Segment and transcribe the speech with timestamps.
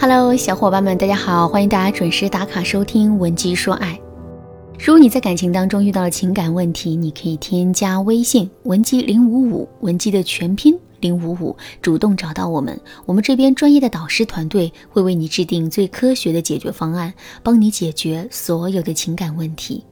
[0.00, 1.48] Hello，小伙伴们，大家好！
[1.48, 3.94] 欢迎大家准时打卡收听《文姬说爱》。
[4.78, 17.12] 如果你在感情当中遇到了情感问题，你可以添加微信文姬零五五，文姬的全拼零五五，主动找到我们，我们这边专业的导师团队会为你制定最科学的解决方案，
[17.42, 19.84] 帮你解决所有的情感问题。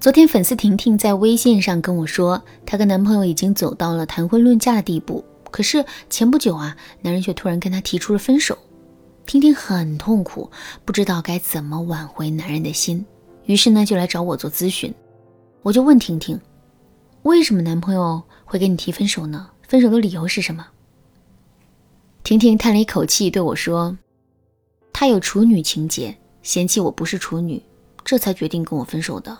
[0.00, 8.56] 昨天粉丝婷婷在微信上跟我说，她跟男朋友已经走到了谈婚论嫁的地步，可是前不久啊，男人却突然跟她提出了分手。
[9.28, 10.50] 婷婷很痛苦，
[10.86, 13.04] 不知道该怎么挽回男人的心，
[13.44, 14.92] 于是呢就来找我做咨询。
[15.60, 16.40] 我就问婷婷，
[17.24, 19.50] 为什么男朋友会跟你提分手呢？
[19.68, 20.66] 分手的理由是什么？
[22.22, 23.98] 婷婷叹了一口气对我说
[24.94, 27.62] ：“他有处女情节，嫌弃我不是处女，
[28.02, 29.36] 这才决定跟我分手的。”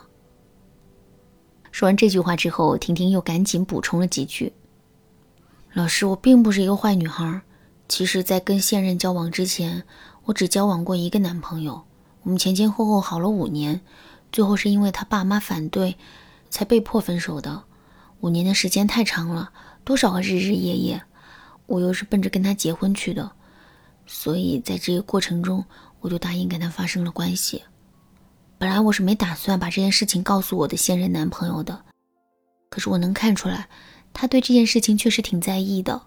[1.73, 4.53] 说完这句话之后，婷婷又赶紧补充了几句
[5.73, 7.41] ：“老师，我并不是一个坏女孩。”
[7.89, 9.83] 其实，在跟现任交往之前，
[10.25, 11.85] 我只交往过一个男朋友。
[12.23, 13.81] 我们前前后后好了五年，
[14.31, 15.97] 最后是因为他爸妈反对，
[16.51, 17.65] 才被迫分手的。
[18.21, 19.51] 五年的时间太长了，
[19.85, 21.03] 多少个日日夜夜，
[21.67, 23.33] 我又是奔着跟他结婚去的，
[24.07, 25.65] 所以在这个过程中，
[26.01, 27.63] 我就答应跟他发生了关系。
[28.59, 31.85] 本来我是没打算把这件事情告诉我的现任男朋友的，
[32.69, 33.69] 可是我能看出来，
[34.13, 36.03] 他对这件事情确实挺在意的。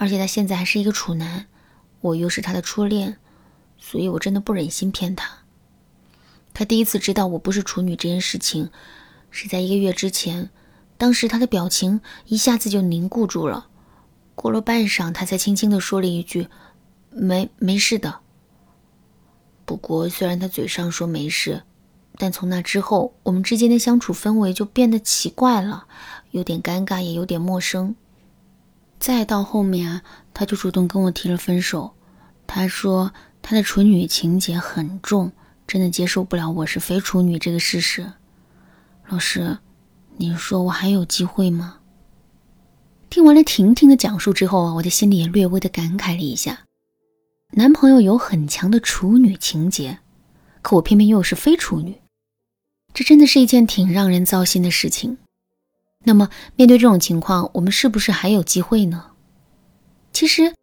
[0.00, 1.44] 而且他现在还是一个处男，
[2.00, 3.18] 我又是他的初恋，
[3.76, 5.40] 所以我真的不忍心骗他。
[6.54, 8.70] 他第一次知道我不是处女这件事情，
[9.30, 10.48] 是在一个月之前，
[10.96, 13.66] 当时他的表情一下子就凝固住了。
[14.34, 16.48] 过了半晌，他才轻轻地说了一句
[17.12, 18.20] ：“没没事的。”
[19.66, 21.64] 不过虽然他嘴上说没事，
[22.16, 25.84] 但从那之后，我们之间的相处氛围就变得奇怪了，
[26.30, 27.94] 有点尴尬，也有点陌生。
[29.00, 30.02] 再到后面，
[30.34, 31.94] 他就主动跟我提了分手。
[32.46, 35.32] 他说他的处女情节很重，
[35.66, 38.12] 真的接受不了我是非处女这个事实。
[39.08, 39.58] 老师，
[40.18, 41.78] 你说我还有机会吗？
[43.08, 46.60] 听完了婷婷的讲述之后啊，我的心里也略微的感慨了一下。
[47.54, 49.98] 男朋友有很强的处女情节，
[50.60, 52.00] 可我偏偏又是非处女，
[52.92, 55.16] 这真的是一件挺让人糟心的事情。
[56.02, 59.10] 那么，面对这种情况，我们是不是还有机会呢？
[60.14, 60.54] 其实，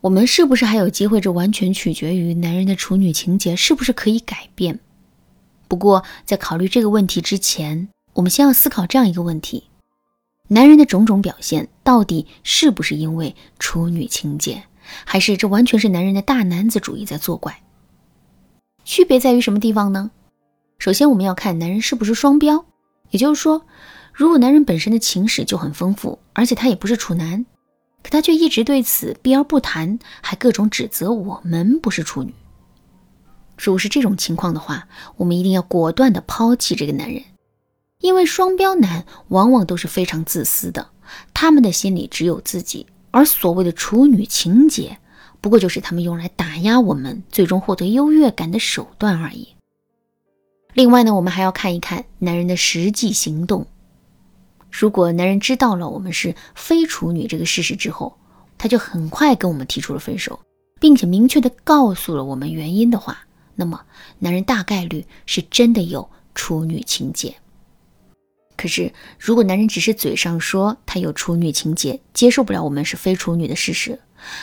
[0.00, 4.80] 我们是不是还有机会，这完全取决于男人的处女情节是不是可以改变。
[5.68, 9.68] 不过，在考虑这个问题之前，我们先要思考这样一个问题：
[10.48, 14.64] 男人的种种表现，到底是不是因为处女情节，
[15.04, 17.62] 还是这完全是男人的大男子主义在作怪？
[18.84, 20.10] 区别在于什么地方呢？
[20.80, 22.64] 首先，我们要看男人是不是双标，
[23.10, 23.64] 也就是说。
[24.20, 27.46] 如果男人本身的情史就很丰富，而且他也不是处男，
[28.02, 32.34] 可他却一直对此避而不谈，还各种指责我们不是处女。
[33.56, 34.86] 如果是这种情况的话，
[35.16, 37.22] 我们一定要果断的抛弃这个男人，
[38.00, 40.90] 因为双标男往往都是非常自私的，
[41.32, 44.98] 他们的心里只有自己，而所谓的处女情节，
[45.40, 49.48] 不过就是他们用来打压我们，最终获得优越感的手段而已。
[50.74, 53.66] 另外呢，我们还要看一看男人的实际行动。
[54.70, 58.16] 如果男人知道了我们是非处女这个事实之后，
[58.56, 60.38] 他就很快跟我们提出了分手，
[60.78, 63.18] 并且明确的告诉了我们原因的话，
[63.56, 63.82] 那么
[64.18, 67.34] 男人大概率是真的有处女情节。
[68.56, 73.98] 可是，如果男人只是嘴上说他有处女情节，接受不了我们是非处女的事实，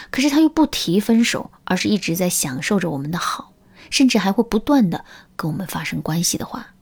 [0.09, 3.53] 可是他又不提分手，而是一直在享受着我们的好，
[3.91, 5.05] 甚至还会不断的
[5.35, 6.73] 跟我们发生关系的话，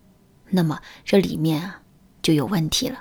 [0.50, 1.82] 那么这里面啊
[2.22, 3.00] 就有问题了。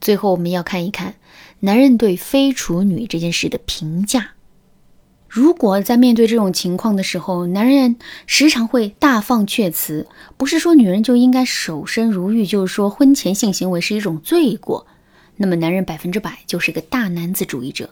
[0.00, 1.14] 最后，我们要看一看
[1.60, 4.30] 男人对非处女这件事的评价。
[5.28, 7.96] 如果在面对这种情况的时候，男人
[8.26, 14.88] 时常会大放厥词，不是说女人就应该守身如玉，就是说婚前性行为是一种罪过，
[15.36, 17.90] 那么男人百分之百就是个大男子主义者。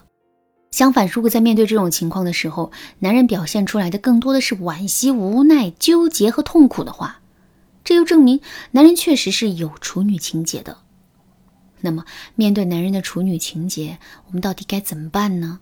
[0.73, 7.21] 相反，如果在面对这种情况的时候，男人表现出来的更多的是惋惜、无奈、纠结和痛苦的话，
[7.85, 8.41] 这就证明
[8.73, 10.79] 男人确实是有处女情节的。
[11.81, 12.05] 那么，
[12.35, 15.61] 面对男人的处女情节，我们到底该怎么办呢？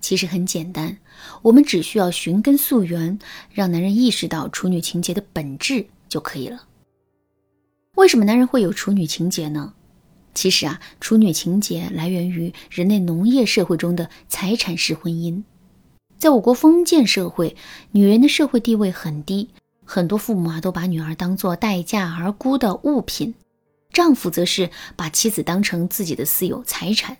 [0.00, 0.98] 其实很简单，
[1.42, 3.18] 我们只需要寻根溯源，
[3.50, 6.64] 让男人意识到处女情节的本质就可以了。
[7.94, 9.72] 为什么男人会有处女情节呢？
[10.34, 15.42] 其实啊，处女情节来源于人类农业社会中的财产式婚姻。
[16.18, 17.56] 在我国封建社会，
[17.92, 19.50] 女人的社会地位很低，
[19.84, 23.34] 很多父母啊都把女儿当做待嫁而孤的物品。
[23.94, 27.16] 丈夫则是把妻子当成自己的私有财产，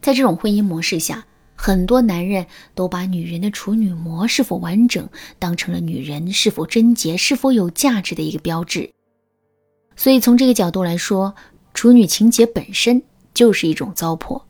[0.00, 1.24] 在这种婚姻模式下，
[1.54, 5.08] 很多男人都把女人的处女膜是否完整
[5.38, 8.90] 当成了女人是否贞洁、是否有价值的一个标志。
[9.94, 11.34] 所以从这个角度来说，
[11.74, 13.02] 处女情节本身
[13.34, 14.42] 就是一种糟粕。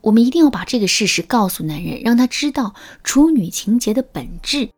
[0.00, 2.74] 我们一定要把这个事实告诉男人，让他知道
[3.04, 4.70] 处女情节的本质。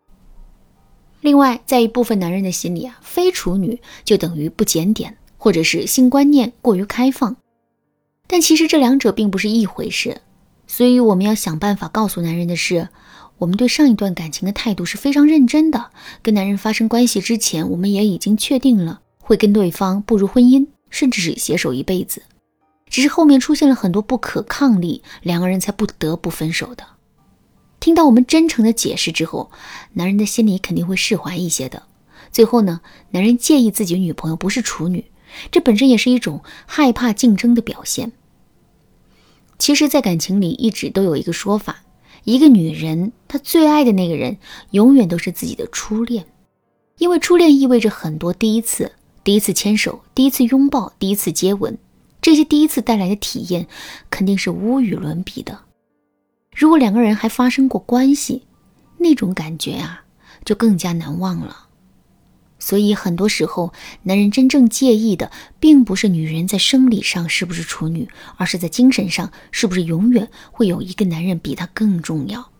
[1.23, 7.37] 另外，在一部分男人的心里啊，非处女就等于不检点，或者是性观念过于开放。
[8.27, 10.21] 但其实这两者并不是一回事。
[10.67, 12.91] 所以我们要想办法告诉男人的是，
[13.39, 15.91] 我们对上一段感情的态度是非常认真的。
[16.23, 22.23] 跟男人发生关系之前，我们也已经确定了会跟对方步入婚姻，甚至是携手一辈子。
[22.91, 26.85] 只是后面出现了很多不可抗力，两个人才不得不分手的。
[27.81, 29.51] 听到我们真诚的解释之后，
[29.95, 31.85] 男人的心里肯定会释怀一些的。
[32.31, 32.83] 最后呢，
[33.13, 35.05] 男人介意自己女朋友不是处女，
[35.51, 38.13] 这本身也是一种害怕竞争的表现。
[39.59, 41.83] 其实，在感情里一直都有一个说法：
[42.25, 44.39] 一个女人她最爱的那个人，
[44.71, 46.27] 永远都是自己的初恋，
[46.99, 48.93] 因为初恋意味着很多第一次，
[49.25, 51.77] 第一次牵手，第一次拥抱，第一次接吻，
[52.23, 53.67] 这些第一次带来的体验，
[54.11, 55.61] 肯定是无与伦比的。
[56.55, 58.43] 如果两个人还发生过关系，
[58.99, 60.05] 那种感觉啊，
[60.45, 61.68] 就更加难忘了。
[62.59, 63.73] 所以很多时候，
[64.03, 72.51] 男人真正介意的，并不是女人在生理上是不是处女，而是在精神上是不是永远会有一个男人比她更重要。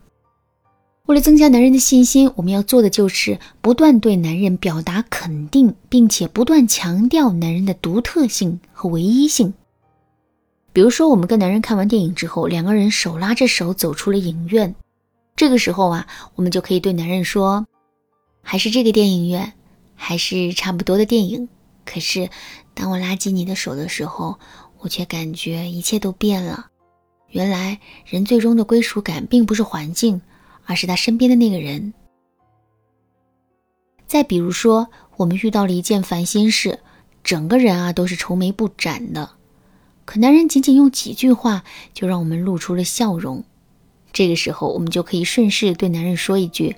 [1.05, 9.53] 为了增加男人的信心，我们要做的就是不断对男人表达肯定，并且不断强调男人的独特性和唯一性。
[10.71, 14.75] 比如说，我们跟男人看完电影之后，两个人手拉着手走出了影院，
[15.35, 16.05] 这个时候啊，
[16.35, 17.65] 我们就可以对男人说
[18.43, 19.53] ：“还是这个电影院。”
[20.01, 21.49] 还是差不多的电影，
[21.85, 22.29] 可是
[22.73, 24.39] 当我拉起你的手的时候，
[24.79, 26.67] 我却感觉一切都变了。
[27.27, 30.21] 原来人最终的归属感并不是环境，
[30.65, 31.93] 而是他身边的那个人。
[34.07, 34.87] 再比如说，
[35.17, 36.79] 我们遇到了一件烦心事，
[37.21, 39.31] 整个人啊都是愁眉不展的，
[40.05, 41.63] 可男人仅仅用几句话
[41.93, 43.43] 就让我们露出了笑容。
[44.13, 46.77] 这个时候，我们就可以顺势对男人说一句：“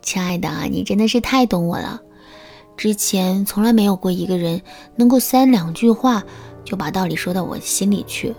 [0.00, 2.00] 亲爱的，你真的是太懂我了。”
[2.82, 4.60] 之前从来没有过一个人
[4.96, 6.20] 能够三两句话
[6.64, 8.34] 就把道理说到我心里去，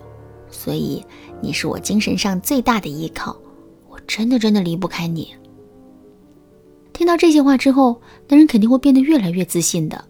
[0.52, 1.02] 所以
[1.42, 3.38] 你是我精神上最大的依靠，
[3.88, 5.34] 我真的真的离不开你。
[6.92, 10.04] 听到这些话之后，男人肯定会变得越来越自信的。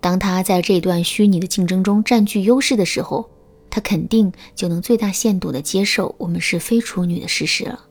[0.00, 3.30] 当他在这段虚拟的竞争中占据优势的时候，
[3.70, 7.84] 他肯定就能最大限度的接受我们是非处女的事实了。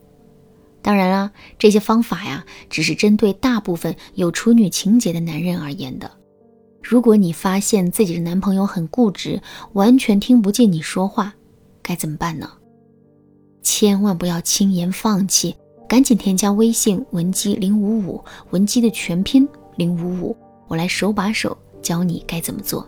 [0.82, 6.10] 当然啦，这些方法呀，只是针对大部分有处女情节的男人而言的。
[6.82, 9.42] 如果你发现自己的男朋友很固执，
[9.74, 11.34] 完全听不进你说话，
[11.84, 12.50] 该怎么办呢？
[13.62, 15.54] 千万不要轻言放弃，
[15.90, 19.46] 赶紧添加微信文姬零五五，文姬的全拼
[19.76, 20.38] 零五五，
[20.70, 22.88] 我来手把手教你该怎么做。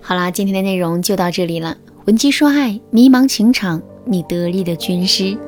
[0.00, 1.78] 好啦，今天的内容就到这里了。
[2.06, 5.38] 文姬说爱，迷茫情场，你得力的军师。